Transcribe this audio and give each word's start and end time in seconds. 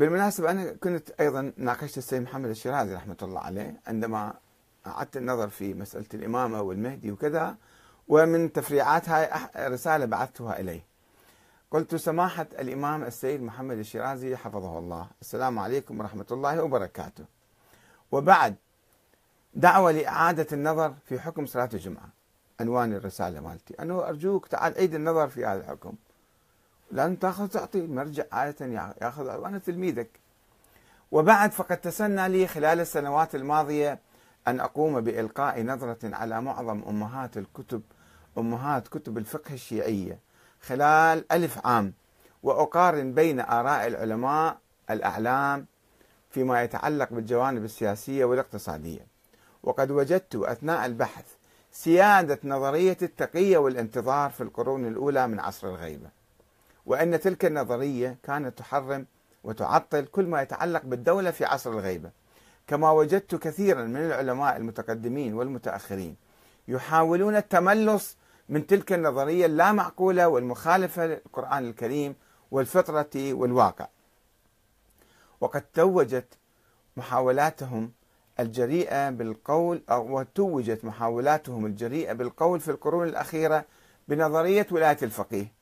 بالمناسبة 0.00 0.50
أنا 0.50 0.72
كنت 0.72 1.10
أيضا 1.20 1.52
ناقشت 1.56 1.98
السيد 1.98 2.22
محمد 2.22 2.48
الشيرازي 2.48 2.94
رحمة 2.94 3.16
الله 3.22 3.40
عليه 3.40 3.80
عندما 3.86 4.34
أعدت 4.86 5.16
النظر 5.16 5.48
في 5.48 5.74
مسألة 5.74 6.06
الإمامة 6.14 6.62
والمهدي 6.62 7.12
وكذا 7.12 7.56
ومن 8.08 8.52
تفريعات 8.52 9.08
هاي 9.08 9.28
رسالة 9.68 10.04
بعثتها 10.04 10.60
إليه. 10.60 10.84
قلت 11.70 11.96
سماحة 11.96 12.46
الإمام 12.58 13.02
السيد 13.02 13.42
محمد 13.42 13.78
الشيرازي 13.78 14.36
حفظه 14.36 14.78
الله. 14.78 15.06
السلام 15.20 15.58
عليكم 15.58 16.00
ورحمة 16.00 16.26
الله 16.30 16.62
وبركاته. 16.62 17.24
وبعد 18.12 18.54
دعوة 19.54 19.90
لإعادة 19.90 20.46
النظر 20.52 20.94
في 21.04 21.20
حكم 21.20 21.46
صلاة 21.46 21.70
الجمعة. 21.74 22.08
عنوان 22.60 22.92
الرسالة 22.92 23.40
مالتي. 23.40 23.74
أنه 23.82 24.08
أرجوك 24.08 24.46
تعال 24.46 24.74
عيد 24.74 24.94
النظر 24.94 25.28
في 25.28 25.46
هذا 25.46 25.60
الحكم. 25.60 25.92
لأن 26.92 27.18
تأخذ 27.18 27.48
تعطي 27.48 27.86
مرجع 27.86 28.24
عادة 28.32 28.66
يأخذ 29.02 29.36
وأنا 29.36 29.58
تلميذك. 29.58 30.20
وبعد 31.10 31.52
فقد 31.52 31.76
تسنى 31.76 32.28
لي 32.28 32.46
خلال 32.46 32.80
السنوات 32.80 33.34
الماضية 33.34 33.98
أن 34.48 34.60
أقوم 34.60 35.00
بإلقاء 35.00 35.62
نظرة 35.62 35.98
على 36.16 36.40
معظم 36.40 36.82
أمهات 36.88 37.36
الكتب 37.36 37.82
أمهات 38.38 38.88
كتب 38.88 39.18
الفقه 39.18 39.54
الشيعية 39.54 40.18
خلال 40.60 41.32
ألف 41.32 41.66
عام 41.66 41.92
وأقارن 42.42 43.14
بين 43.14 43.40
آراء 43.40 43.86
العلماء 43.86 44.58
الأعلام 44.90 45.66
فيما 46.30 46.62
يتعلق 46.62 47.08
بالجوانب 47.10 47.64
السياسية 47.64 48.24
والاقتصادية. 48.24 49.06
وقد 49.62 49.90
وجدت 49.90 50.36
أثناء 50.36 50.86
البحث 50.86 51.24
سيادة 51.72 52.38
نظرية 52.44 52.98
التقية 53.02 53.58
والانتظار 53.58 54.30
في 54.30 54.40
القرون 54.42 54.86
الأولى 54.86 55.28
من 55.28 55.40
عصر 55.40 55.68
الغيبة. 55.68 56.19
وأن 56.86 57.20
تلك 57.20 57.44
النظرية 57.44 58.18
كانت 58.22 58.58
تحرم 58.58 59.06
وتعطل 59.44 60.04
كل 60.04 60.26
ما 60.26 60.42
يتعلق 60.42 60.82
بالدولة 60.84 61.30
في 61.30 61.44
عصر 61.44 61.70
الغيبة. 61.70 62.10
كما 62.66 62.90
وجدت 62.90 63.34
كثيرا 63.34 63.84
من 63.84 63.96
العلماء 63.96 64.56
المتقدمين 64.56 65.34
والمتأخرين 65.34 66.16
يحاولون 66.68 67.36
التملص 67.36 68.16
من 68.48 68.66
تلك 68.66 68.92
النظرية 68.92 69.46
اللا 69.46 69.72
معقولة 69.72 70.28
والمخالفة 70.28 71.06
للقرآن 71.06 71.68
الكريم 71.68 72.14
والفطرة 72.50 73.32
والواقع. 73.32 73.86
وقد 75.40 75.62
توجت 75.74 76.38
محاولاتهم 76.96 77.92
الجريئة 78.40 79.10
بالقول 79.10 79.82
أو 79.90 80.22
توجت 80.22 80.84
محاولاتهم 80.84 81.66
الجريئة 81.66 82.12
بالقول 82.12 82.60
في 82.60 82.70
القرون 82.70 83.08
الأخيرة 83.08 83.64
بنظرية 84.08 84.66
ولاية 84.70 84.98
الفقيه. 85.02 85.52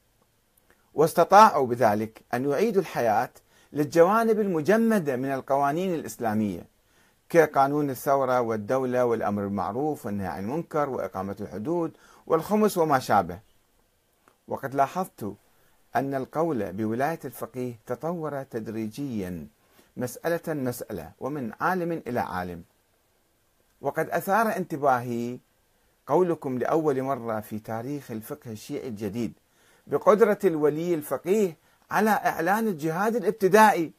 واستطاعوا 0.94 1.66
بذلك 1.66 2.22
أن 2.34 2.50
يعيدوا 2.50 2.82
الحياة 2.82 3.30
للجوانب 3.72 4.40
المجمدة 4.40 5.16
من 5.16 5.32
القوانين 5.32 5.94
الإسلامية 5.94 6.66
كقانون 7.28 7.90
الثورة 7.90 8.40
والدولة 8.40 9.04
والأمر 9.04 9.42
بالمعروف 9.42 10.06
والنهي 10.06 10.26
عن 10.26 10.42
المنكر 10.42 10.90
وإقامة 10.90 11.36
الحدود 11.40 11.92
والخمس 12.26 12.78
وما 12.78 12.98
شابه. 12.98 13.38
وقد 14.48 14.74
لاحظت 14.74 15.34
أن 15.96 16.14
القول 16.14 16.72
بولاية 16.72 17.18
الفقيه 17.24 17.74
تطور 17.86 18.42
تدريجيا 18.42 19.46
مسألة 19.96 20.54
مسألة 20.54 21.12
ومن 21.20 21.52
عالم 21.60 22.02
إلى 22.06 22.20
عالم. 22.20 22.62
وقد 23.80 24.10
أثار 24.10 24.56
انتباهي 24.56 25.38
قولكم 26.06 26.58
لأول 26.58 27.02
مرة 27.02 27.40
في 27.40 27.58
تاريخ 27.58 28.10
الفقه 28.10 28.52
الشيعي 28.52 28.88
الجديد 28.88 29.32
بقدرة 29.88 30.38
الولي 30.44 30.94
الفقيه 30.94 31.56
على 31.90 32.10
إعلان 32.10 32.68
الجهاد 32.68 33.16
الابتدائي 33.16 33.92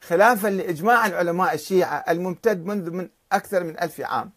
خلافا 0.00 0.48
لإجماع 0.48 1.06
العلماء 1.06 1.54
الشيعة 1.54 2.04
الممتد 2.08 2.66
منذ 2.66 2.90
من 2.90 3.08
أكثر 3.32 3.64
من 3.64 3.80
ألف 3.80 4.00
عام 4.00 4.30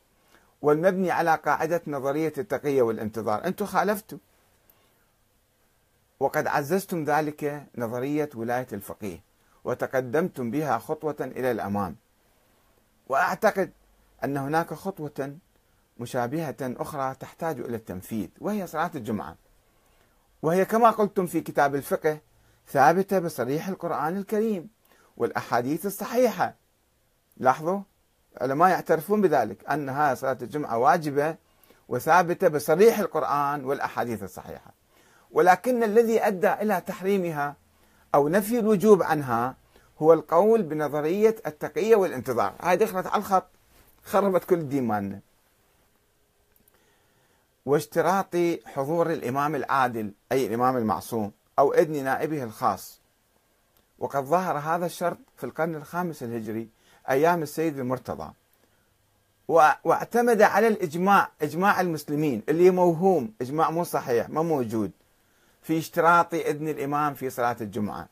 والمبني 0.61 1.11
على 1.11 1.35
قاعدة 1.35 1.81
نظرية 1.88 2.33
التقية 2.38 2.81
والانتظار. 2.81 3.45
أنتم 3.45 3.66
خالفتوا. 3.66 4.17
وقد 6.19 6.47
عززتم 6.47 7.03
ذلك 7.03 7.67
نظرية 7.78 8.29
ولاية 8.35 8.67
الفقيه 8.73 9.23
وتقدمتم 9.63 10.51
بها 10.51 10.78
خطوة 10.78 11.16
إلى 11.22 11.51
الأمام. 11.51 11.95
وأعتقد 13.09 13.72
أن 14.23 14.38
هناك 14.38 14.73
خطوة 14.73 15.38
مشابهة 15.99 16.55
أخرى 16.61 17.16
تحتاج 17.16 17.59
إلى 17.59 17.75
التنفيذ 17.75 18.28
وهي 18.39 18.67
صلاة 18.67 18.91
الجمعة. 18.95 19.35
وهي 20.41 20.66
كما 20.66 20.89
قلتم 20.89 21.25
في 21.25 21.41
كتاب 21.41 21.75
الفقه 21.75 22.19
ثابتة 22.67 23.19
بصريح 23.19 23.67
القرآن 23.67 24.17
الكريم 24.17 24.69
والأحاديث 25.17 25.85
الصحيحة. 25.85 26.55
لاحظوا؟ 27.38 27.79
العلماء 28.38 28.69
يعترفون 28.69 29.22
بذلك 29.22 29.69
أن 29.69 29.89
هذه 29.89 30.13
صلاة 30.13 30.38
الجمعة 30.41 30.78
واجبة 30.78 31.35
وثابتة 31.88 32.47
بصريح 32.47 32.99
القرآن 32.99 33.66
والأحاديث 33.66 34.23
الصحيحة. 34.23 34.73
ولكن 35.31 35.83
الذي 35.83 36.28
أدى 36.28 36.53
إلى 36.53 36.81
تحريمها 36.81 37.55
أو 38.16 38.28
نفي 38.28 38.59
الوجوب 38.59 39.03
عنها 39.03 39.55
هو 39.99 40.13
القول 40.13 40.63
بنظرية 40.63 41.35
التقية 41.47 41.95
والانتظار. 41.95 42.53
هاي 42.61 42.78
دخلت 42.78 43.07
على 43.07 43.19
الخط 43.19 43.47
خربت 44.03 44.44
كل 44.44 44.59
الدين 44.59 44.88
مالنا 44.88 45.19
واشتراط 47.66 48.36
حضور 48.66 49.12
الإمام 49.12 49.56
العادل 49.56 50.12
أي 50.31 50.47
الإمام 50.47 50.78
المعصوم 50.78 51.31
أو 51.59 51.74
إذن 51.74 52.03
نائبه 52.03 52.44
الخاص. 52.44 53.00
وقد 54.00 54.24
ظهر 54.24 54.58
هذا 54.58 54.86
الشرط 54.86 55.18
في 55.38 55.44
القرن 55.44 55.75
الخامس 55.75 56.24
الهجري 56.24 56.70
أيام 57.09 57.42
السيد 57.42 57.80
المرتضى. 57.80 58.31
واعتمد 59.84 60.42
على 60.42 60.68
الإجماع 60.68 61.31
إجماع 61.42 61.81
المسلمين 61.81 62.44
اللي 62.50 62.72
موهوم 62.72 63.34
إجماع 63.42 63.70
مو 63.72 63.84
صحيح 63.84 64.30
ما 64.30 64.41
موجود 64.41 64.91
في 65.62 65.78
اشتراط 65.78 66.34
إذن 66.34 66.68
الإمام 66.68 67.14
في 67.14 67.30
صلاة 67.30 67.58
الجمعة. 67.62 68.08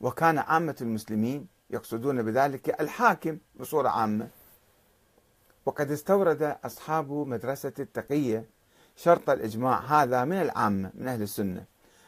وكان 0.00 0.38
عامة 0.38 0.76
المسلمين 0.80 1.46
يقصدون 1.70 2.22
بذلك 2.22 2.80
الحاكم 2.80 3.38
بصورة 3.60 3.88
عامة. 3.88 4.28
وقد 5.68 5.90
استورد 5.90 6.56
أصحاب 6.64 7.12
مدرسة 7.12 7.72
التقية 7.78 8.44
شرط 8.96 9.30
الإجماع 9.30 9.78
هذا 9.78 10.24
من 10.24 10.42
العامة 10.42 10.90
من 10.94 11.08
أهل 11.08 11.22
السنة. 11.22 11.64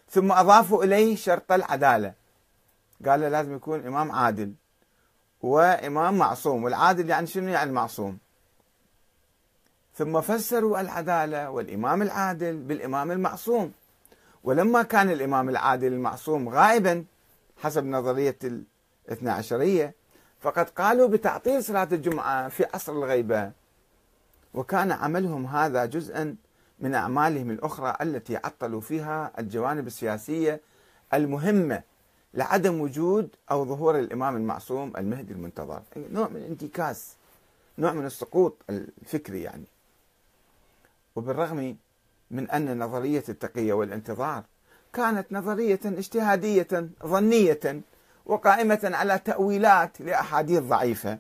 ثم 0.09 0.33
أضافوا 0.33 0.85
إليه 0.85 1.17
شرط 1.17 1.53
العدالة. 1.53 2.15
قال 3.07 3.21
لازم 3.21 3.57
يكون 3.57 3.87
إمام 3.87 4.13
عادل 4.13 4.53
وإمام 5.43 6.19
معصوم 6.19 6.65
والعادل 6.65 7.11
يعني 7.11 7.27
شنو 7.27 7.49
يعني 7.49 7.71
المعصوم؟ 7.71 8.19
ثم 9.95 10.21
فسروا 10.21 10.81
العدالة 10.81 11.51
والإمام 11.51 12.03
العادل 12.03 12.57
بالإمام 12.57 13.11
المعصوم. 13.11 13.73
ولما 14.45 14.83
كان 14.83 15.11
الإمام 15.11 15.49
العادل 15.49 15.93
المعصوم 15.93 16.49
غائبا 16.49 17.05
حسب 17.57 17.85
نظرية 17.85 18.39
الاثنى 18.45 19.31
عشرية 19.31 19.95
فقد 20.41 20.71
قالوا 20.71 21.09
بتعطيل 21.09 21.65
صلاة 21.65 21.89
الجمعة 21.93 22.49
في 22.49 22.67
عصر 22.75 22.93
الغيبة. 22.93 23.53
وكان 24.55 24.93
عملهم 24.93 25.47
هذا 25.47 25.85
جزءا 25.85 26.37
من 26.81 26.95
أعمالهم 26.95 27.51
الأخرى 27.51 27.97
التي 28.03 28.37
عطلوا 28.37 28.81
فيها 28.81 29.33
الجوانب 29.39 29.87
السياسية 29.87 30.61
المهمة 31.15 31.83
لعدم 32.35 32.81
وجود 32.81 33.29
أو 33.51 33.65
ظهور 33.65 33.99
الإمام 33.99 34.37
المعصوم 34.37 34.93
المهدي 34.99 35.33
المنتظر. 35.33 35.83
نوع 35.97 36.29
من 36.29 36.37
الانتكاس 36.37 37.15
نوع 37.79 37.93
من 37.93 38.07
السقوط 38.07 38.57
الفكري 38.71 39.43
يعني. 39.43 39.65
وبالرغم 41.17 41.77
من 42.31 42.51
أن 42.51 42.79
نظرية 42.79 43.25
التقية 43.29 43.73
والانتظار 43.73 44.43
كانت 44.93 45.33
نظرية 45.33 45.81
اجتهادية 45.85 46.89
ظنية 47.07 47.83
وقائمة 48.27 48.81
على 48.85 49.19
تأويلات 49.19 50.01
لأحاديث 50.01 50.63
ضعيفة. 50.63 51.19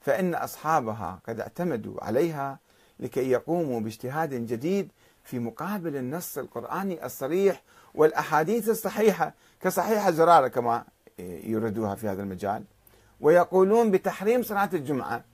فإن 0.00 0.34
أصحابها 0.34 1.18
قد 1.28 1.40
اعتمدوا 1.40 2.04
عليها 2.04 2.58
لكي 3.00 3.30
يقوموا 3.30 3.80
باجتهاد 3.80 4.34
جديد 4.34 4.88
في 5.24 5.38
مقابل 5.38 5.96
النص 5.96 6.38
القرآني 6.38 7.06
الصريح 7.06 7.62
والأحاديث 7.94 8.68
الصحيحة 8.68 9.34
كصحيح 9.60 10.10
زرارة 10.10 10.48
كما 10.48 10.84
يردوها 11.18 11.94
في 11.94 12.08
هذا 12.08 12.22
المجال. 12.22 12.64
ويقولون 13.20 13.90
بتحريم 13.90 14.42
صلاة 14.42 14.70
الجمعة 14.72 15.24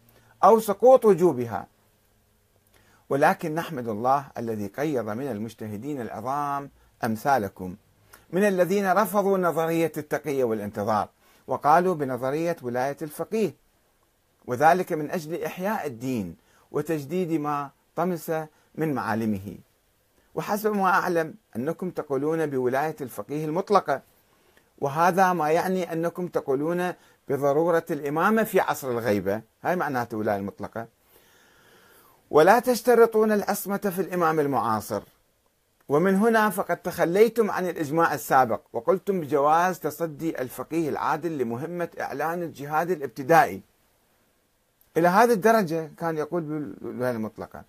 أو 0.45 0.61
سقوط 0.61 1.05
وجوبها. 1.05 1.67
ولكن 3.09 3.55
نحمد 3.55 3.89
الله 3.89 4.27
الذي 4.39 4.67
قيض 4.67 5.09
من 5.09 5.31
المجتهدين 5.31 6.01
العظام 6.01 6.71
أمثالكم. 7.05 7.77
من 8.31 8.45
الذين 8.45 8.93
رفضوا 8.93 9.39
نظرية 9.39 9.93
التقية 9.97 10.45
والانتظار 10.45 11.09
وقالوا 11.47 11.95
بنظرية 11.95 12.57
ولاية 12.63 12.97
الفقيه 13.03 13.55
وذلك 14.47 14.93
من 14.93 15.11
أجل 15.11 15.43
إحياء 15.43 15.87
الدين 15.87 16.37
وتجديد 16.71 17.33
ما 17.33 17.71
طمس 17.97 18.33
من 18.75 18.95
معالمه. 18.95 19.57
وحسب 20.35 20.73
ما 20.73 20.89
أعلم 20.89 21.35
أنكم 21.57 21.91
تقولون 21.91 22.47
بولاية 22.47 22.97
الفقيه 23.01 23.45
المطلقة 23.45 24.03
وهذا 24.79 25.33
ما 25.33 25.51
يعني 25.51 25.93
أنكم 25.93 26.27
تقولون 26.27 26.93
بضرورة 27.29 27.85
الإمامة 27.91 28.45
في 28.45 28.61
عصر 28.61 28.91
الغيبة. 28.91 29.43
هاي 29.63 29.77
معناته 29.77 30.15
الولاية 30.15 30.37
المطلقة. 30.37 30.87
ولا 32.31 32.61
تشترطون 32.61 33.33
العصمة 33.33 33.77
في 33.77 34.01
الإمام 34.01 34.41
المعاصر. 34.41 35.03
ومن 35.89 36.15
هنا 36.15 36.51
فقد 36.51 36.77
تخليتم 36.77 37.51
عن 37.51 37.69
الإجماع 37.69 38.15
السابق 38.15 38.61
وقلتم 38.73 39.21
بجواز 39.21 39.79
تصدي 39.79 40.41
الفقيه 40.41 40.89
العادل 40.89 41.39
لمهمة 41.39 41.89
إعلان 42.01 42.43
الجهاد 42.43 42.91
الابتدائي. 42.91 43.63
إلى 44.97 45.09
هذه 45.09 45.33
الدرجة 45.33 45.91
كان 45.99 46.17
يقول 46.17 46.43
بالولاية 46.43 47.11
المطلقة 47.11 47.65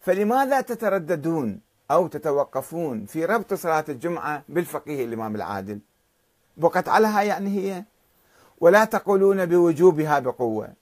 فلماذا 0.00 0.60
تترددون 0.60 1.60
أو 1.90 2.06
تتوقفون 2.06 3.06
في 3.06 3.24
ربط 3.24 3.54
صلاة 3.54 3.84
الجمعة 3.88 4.42
بالفقيه 4.48 5.04
الإمام 5.04 5.36
العادل؟ 5.36 5.78
بقت 6.56 6.88
علىها 6.88 7.22
يعني 7.22 7.50
هي 7.50 7.84
ولا 8.60 8.84
تقولون 8.84 9.46
بوجوبها 9.46 10.18
بقوة 10.18 10.72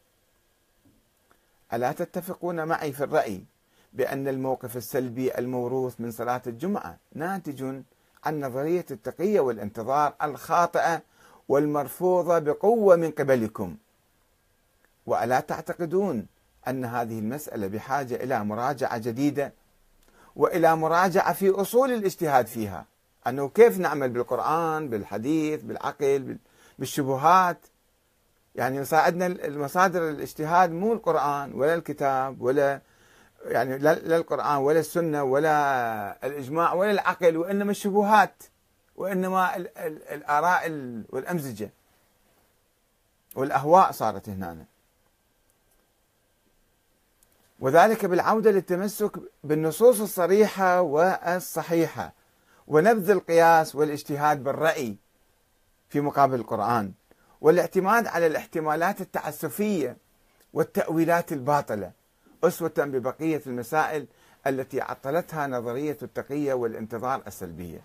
ألا 1.73 1.93
تتفقون 1.93 2.65
معي 2.65 2.93
في 2.93 3.05
الرأي؟ 3.05 3.45
بأن 3.97 4.29
الموقف 4.29 4.77
السلبي 4.77 5.39
الموروث 5.39 5.95
من 6.01 6.11
صلاة 6.11 6.43
الجمعة 6.47 6.97
ناتج 7.15 7.83
عن 8.25 8.41
نظرية 8.41 8.87
التقية 8.91 9.41
والانتظار 9.41 10.15
الخاطئة 10.23 11.03
والمرفوضة 11.49 12.39
بقوة 12.39 12.97
من 12.97 13.11
قبلكم. 13.11 13.77
وألا 15.07 15.41
تعتقدون 15.41 16.27
أن 16.69 16.85
هذه 16.85 17.19
المسألة 17.19 17.67
بحاجة 17.67 18.15
إلى 18.15 18.45
مراجعة 18.45 18.99
جديدة 18.99 19.53
وإلى 20.37 20.77
مراجعة 20.77 21.33
في 21.33 21.51
أصول 21.51 21.93
الاجتهاد 21.93 22.47
فيها. 22.47 22.87
أنه 23.27 23.49
كيف 23.49 23.79
نعمل 23.79 24.11
بالقرآن 24.11 24.89
بالحديث 24.89 25.63
بالعقل 25.63 26.39
بالشبهات؟ 26.79 27.59
يعني 28.55 28.77
يساعدنا 28.77 29.27
المصادر 29.27 30.11
الاجتهاد 30.11 30.71
مو 30.71 30.93
القرآن 30.93 31.53
ولا 31.53 31.75
الكتاب 31.75 32.43
ولا 32.43 32.81
يعني 33.47 33.79
لا 33.79 34.17
القرآن 34.17 34.57
ولا 34.57 34.81
السنة 34.81 35.23
ولا 35.23 36.27
الإجماع 36.27 36.73
ولا 36.73 36.91
العقل 36.91 37.37
وإنما 37.37 37.71
الشبهات 37.71 38.43
وإنما 38.97 39.57
الآراء 40.13 40.71
والأمزجة 41.09 41.71
والأهواء 43.35 43.93
صارت 43.93 44.29
هنا. 44.29 44.65
وذلك 47.61 48.07
بالعودة 48.07 48.51
للتمسك 48.51 49.13
بالنصوص 49.45 50.01
الصريحة 50.01 50.81
والصحيحة 50.81 52.13
ونبذ 52.67 53.11
القياس 53.11 53.75
والاجتهاد 53.75 54.45
بالرأي 54.45 54.97
في 55.89 56.01
مقابل 56.01 56.35
القرآن 56.35 56.93
والاعتماد 57.41 58.07
على 58.07 58.27
الاحتمالات 58.27 59.01
التعسفية 59.01 59.97
والتأويلات 60.53 61.33
الباطلة. 61.33 61.93
أسوة 62.45 62.73
ببقية 62.79 63.43
المسائل 63.47 64.07
التي 64.47 64.81
عطلتها 64.81 65.47
نظرية 65.47 65.97
التقية 66.03 66.55
والانتظار 66.55 67.23
السلبية. 67.27 67.81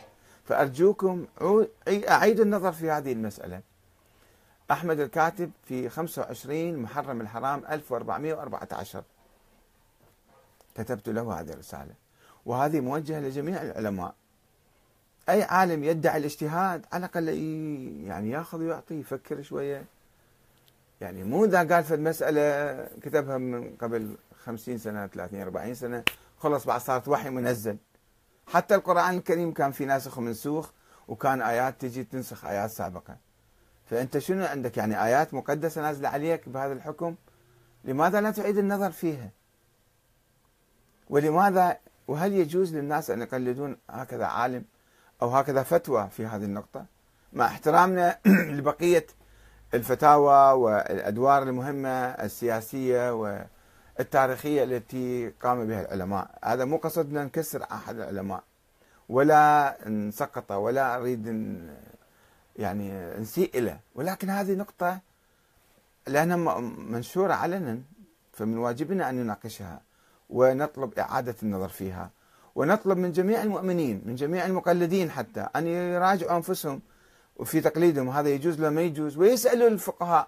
فأرجوكم 0.46 1.26
أعيد 1.88 2.40
النظر 2.40 2.72
في 2.72 2.92
هذه 2.92 3.12
المسألة. 3.12 3.62
أحمد 4.72 5.00
الكاتب 5.00 5.52
في 5.64 5.90
25 5.90 6.78
محرم 6.78 7.22
الحرام 7.22 7.64
1414 7.70 9.04
كتبت 10.76 11.10
له 11.10 11.40
هذه 11.40 11.50
الرسالة. 11.50 11.94
وهذه 12.46 12.80
موجهة 12.80 13.20
لجميع 13.20 13.62
العلماء. 13.62 14.14
أي 15.30 15.44
عالم 15.44 15.84
يدعي 15.84 16.18
الاجتهاد 16.18 16.86
على 16.92 17.06
الأقل 17.06 17.30
يعني 18.08 18.32
ياخذ 18.32 18.60
ويعطي 18.60 18.96
يفكر 19.00 19.42
شوية. 19.42 19.86
يعني 21.02 21.24
مو 21.24 21.46
إذا 21.46 21.76
قال 21.76 21.84
في 21.84 21.96
المسألة 21.96 22.88
كتبها 23.02 23.38
من 23.38 23.76
قبل 23.82 24.16
خمسين 24.46 24.78
سنة 24.78 25.08
ثلاثين 25.08 25.42
أربعين 25.42 25.76
سنة. 25.76 26.04
خلص 26.38 26.66
بعد 26.66 26.82
صارت 26.82 27.08
وحي 27.08 27.30
منزل. 27.30 27.78
حتى 28.48 28.76
القرآن 28.76 29.18
الكريم 29.18 29.54
كان 29.54 29.72
في 29.72 29.86
ناسخ 29.86 30.18
ومنسوخ 30.18 30.72
وكان 31.08 31.42
آيات 31.42 31.82
تجي 31.82 32.04
تنسخ 32.04 32.46
آيات 32.46 32.70
سابقة. 32.70 33.18
فأنت 33.86 34.18
شنو 34.18 34.46
عندك؟ 34.46 34.78
يعني 34.78 35.04
آيات 35.04 35.34
مقدسة 35.34 35.82
نازلة 35.82 36.10
عليك 36.10 36.50
بهذا 36.50 36.74
الحكم؟ 36.74 37.16
لماذا 37.86 38.22
لا 38.22 38.32
تعيد 38.32 38.58
النظر 38.58 38.92
فيها؟ 38.92 39.30
ولماذا؟ 41.10 41.78
وهل 42.08 42.34
يجوز 42.34 42.76
للناس 42.76 43.10
أن 43.10 43.22
يقلدون 43.22 43.78
هكذا 43.90 44.26
عالم 44.26 44.66
أو 45.22 45.30
هكذا 45.30 45.64
فتوى 45.64 46.10
في 46.10 46.26
هذه 46.26 46.44
النقطة؟ 46.44 46.86
مع 47.34 47.46
احترامنا 47.46 48.20
لبقية 48.58 49.08
الفتاوى 49.74 50.60
والأدوار 50.60 51.44
المهمة 51.44 51.90
السياسية 52.06 53.14
والتاريخية 54.00 54.64
التي 54.64 55.30
قام 55.30 55.68
بها 55.68 55.82
العلماء. 55.82 56.40
هذا 56.44 56.66
مو 56.66 56.78
قصدنا 56.78 57.24
نكسر 57.24 57.64
أحد 57.72 57.96
العلماء 57.96 58.44
ولا 59.10 59.78
نسقطه 59.88 60.58
ولا 60.58 60.98
أريد 60.98 61.28
يعني 62.56 63.20
نسيء 63.20 63.60
له 63.62 63.80
ولكن 63.96 64.30
هذه 64.30 64.56
نقطة 64.56 65.00
لأنها 66.08 66.60
منشورة 66.60 67.34
علنا 67.34 67.80
فمن 68.34 68.58
واجبنا 68.58 69.10
أن 69.10 69.16
نناقشها 69.16 69.82
ونطلب 70.30 71.00
إعادة 71.00 71.36
النظر 71.44 71.68
فيها 71.68 72.10
ونطلب 72.56 72.98
من 72.98 73.12
جميع 73.12 73.44
المؤمنين 73.44 74.02
من 74.06 74.16
جميع 74.16 74.46
المقلدين 74.46 75.12
حتى 75.12 75.48
أن 75.56 75.68
يراجعوا 75.68 76.38
أنفسهم 76.38 76.82
وفي 77.36 77.62
تقليدهم. 77.62 78.10
هذا 78.10 78.30
يجوز 78.30 78.60
ولا 78.60 78.70
ما 78.70 78.82
يجوز. 78.82 79.18
ويسألوا 79.18 79.68
الفقهاء. 79.68 80.28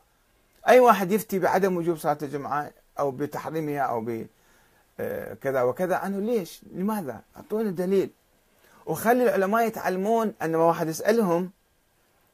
أي 0.68 0.80
واحد 0.80 1.12
يفتي 1.12 1.40
بعدم 1.40 1.78
وجوب 1.78 1.98
صلاة 1.98 2.18
الجمعة 2.22 2.72
أو 3.00 3.12
بتحريمها 3.12 3.82
أو 3.82 4.02
بكذا 4.02 5.60
آه، 5.60 5.66
وكذا. 5.66 6.06
أنه 6.06 6.20
ليش؟ 6.20 6.62
لماذا؟ 6.74 7.22
أعطونا 7.38 7.72
دليل 7.72 8.10
وخلي 8.86 9.24
العلماء 9.24 9.68
يتعلمون 9.68 10.34
أن 10.42 10.52
ما 10.52 10.64
واحد 10.64 10.88
يسألهم 10.88 11.52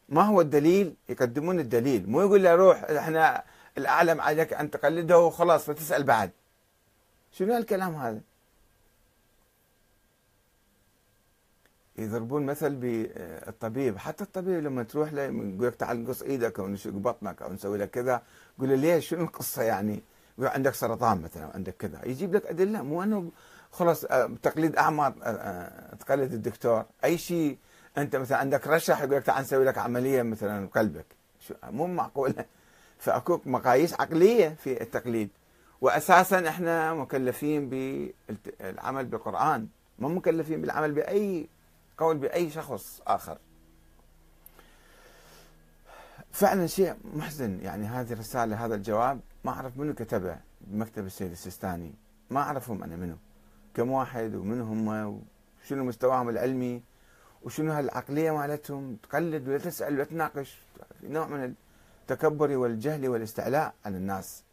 ما 0.10 0.22
هو 0.22 0.42
الدليل؟ 0.42 0.96
يقدمون 1.10 1.60
الدليل. 1.60 2.10
مو 2.10 2.22
يقول 2.22 2.44
له 2.44 2.56
روح 2.56 2.84
إحنا 2.84 3.44
الأعلم 3.78 4.22
عليك 4.22 4.54
أن 4.54 4.72
تقلده 4.72 5.20
وخلاص 5.20 5.66
فتسأل 5.66 6.04
بعد. 6.04 6.32
شنو 7.32 7.54
هالكلام 7.54 7.96
هذا؟ 7.96 8.22
يضربون 11.98 12.46
مثل 12.46 12.76
بالطبيب 12.76 13.98
حتى 13.98 14.24
الطبيب 14.24 14.64
لما 14.64 14.84
تروح 14.84 15.14
له 15.14 15.22
يقول 15.22 15.68
لك 15.68 15.76
تعال 15.76 16.04
نقص 16.04 16.22
إيدك 16.22 16.60
أو 16.60 16.68
نشق 16.68 16.92
بطنك 16.92 17.42
أو 17.42 17.54
نسوي 17.54 17.78
لك 17.78 17.90
كذا 17.90 18.22
يقول 18.58 18.70
له 18.70 18.76
ليش؟ 18.76 19.10
شنو 19.10 19.24
القصة 19.24 19.64
يعني؟ 19.64 20.04
عندك 20.48 20.74
سرطان 20.74 21.22
مثلا 21.22 21.52
عندك 21.56 21.76
كذا. 21.78 22.06
يجيب 22.06 22.36
لك 22.36 22.46
أدلة 22.46 22.82
مو 22.82 23.04
إنه 23.04 23.32
خلاص 23.72 24.06
آه، 24.06 24.32
تقليد 24.44 24.76
اعمى 24.76 25.04
آه، 25.04 25.14
آه، 25.24 25.96
تقلد 25.96 26.34
الدكتور. 26.34 26.86
أي 27.04 27.18
شيء 27.18 27.58
أنت 27.98 28.16
مثلا 28.16 28.38
عندك 28.38 28.68
رشح 28.68 29.02
يقول 29.02 29.16
لك 29.16 29.24
تعال 29.24 29.42
نسوي 29.42 29.66
لك 29.66 29.78
عملية 29.78 30.22
مثلا 30.22 30.68
بقلبك 30.68 31.06
مو 31.64 31.88
معقوله 31.88 32.46
فاكو 33.00 33.42
مقاييس 33.46 33.94
عقلية 33.94 34.50
في 34.50 34.82
التقليد. 34.82 35.30
واساسا 35.82 36.50
إحنا 36.50 36.94
مكلفين 36.94 37.70
بالعمل 37.70 39.06
بالقرآن. 39.06 39.68
ما 40.00 40.08
مكلفين 40.08 40.62
بالعمل 40.62 40.92
بأي 40.92 41.48
قول 41.98 42.18
بأي 42.18 42.50
شخص 42.50 43.02
آخر. 43.08 43.38
فعلا 46.32 46.68
شيء 46.68 46.96
محزن. 47.14 47.60
يعني 47.62 47.88
هذه 47.88 48.14
الرساله 48.14 48.66
هذا 48.66 48.76
الجواب. 48.76 49.20
ما 49.44 49.52
أعرف 49.52 49.78
منو 49.78 49.94
كتبه 49.94 50.38
بمكتب 50.62 51.06
السيد 51.06 51.32
السيستاني 51.32 51.94
ما 52.30 52.40
أعرفهم 52.40 52.84
أنا 52.84 52.96
منو. 52.96 53.16
كم 53.74 53.92
واحد 53.92 54.36
ومن 54.36 54.62
هم 54.62 54.88
وشنو 55.64 55.84
مستواهم 55.84 56.30
العلمي 56.30 56.82
وشنو 57.44 57.72
هالعقلية 57.72 58.32
مالتهم. 58.32 58.98
تقلد 59.04 59.48
ولا 59.48 59.58
تسأل 59.58 59.94
ولا 59.94 60.04
تناقش. 60.04 60.60
نوع 61.04 61.28
من 61.28 61.56
التكبر 62.02 62.58
والجهل 62.58 63.08
والاستعلاء 63.08 63.74
على 63.86 63.98
الناس. 63.98 64.44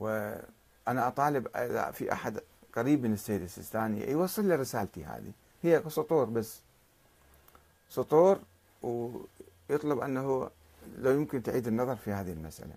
وأنا 0.00 1.08
أطالب 1.08 1.48
اذا 1.56 1.90
في 1.90 2.12
أحد 2.12 2.40
قريب 2.72 3.02
من 3.02 3.12
السيد 3.12 3.42
السيستاني 3.42 4.10
يوصل 4.10 4.44
لي 4.48 4.54
رسالتي 4.54 5.04
هذه. 5.04 5.32
هي 5.62 5.82
سطور 5.88 6.24
بس. 6.24 6.60
سطور 7.90 8.38
ويطلب 8.82 9.98
أنه 10.00 10.50
لو 10.98 11.10
يمكن 11.10 11.42
تعيد 11.42 11.66
النظر 11.66 11.96
في 11.96 12.12
هذه 12.12 12.32
المسألة. 12.32 12.74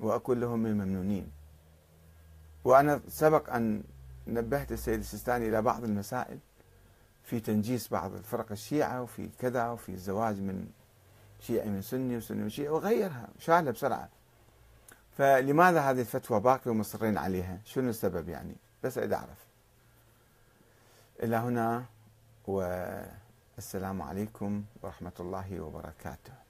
واكون 0.00 0.40
لهم 0.40 0.58
من 0.58 0.70
الممنونين. 0.70 1.30
وأنا 2.64 3.00
سبق 3.08 3.54
أن 3.54 3.82
نبهت 4.26 4.72
السيد 4.72 4.98
السيستاني 4.98 5.48
إلى 5.48 5.62
بعض 5.62 5.84
المسائل 5.84 6.38
في 7.24 7.40
تنجيس 7.40 7.88
بعض 7.88 8.14
الفرق 8.14 8.52
الشيعة 8.52 9.02
وفي 9.02 9.28
كذا 9.38 9.70
وفي 9.70 9.88
الزواج 9.92 10.40
من 10.40 10.66
شيعي 11.40 11.68
من 11.68 11.82
سني 11.82 12.16
وسني 12.16 12.42
من 12.42 12.48
شيعي 12.48 12.68
وغيرها 12.68 13.28
شالها 13.38 13.72
بسرعة. 13.72 14.08
فلماذا 15.18 15.80
هذه 15.80 16.00
الفتوى 16.00 16.40
باقية 16.40 16.70
ومصرين 16.70 17.18
عليها؟ 17.18 17.58
شنو 17.64 17.90
السبب 17.90 18.28
يعني؟ 18.28 18.54
بس 18.82 18.98
أريد 18.98 19.12
أعرف. 19.12 19.46
إلى 21.22 21.36
هنا 21.36 21.84
السلام 23.58 24.02
عليكم 24.02 24.64
ورحمة 24.82 25.12
الله 25.20 25.60
وبركاته. 25.60 26.45